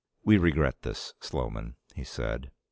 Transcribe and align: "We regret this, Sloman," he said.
"We 0.25 0.39
regret 0.39 0.81
this, 0.81 1.13
Sloman," 1.21 1.75
he 1.95 2.03
said. 2.03 2.49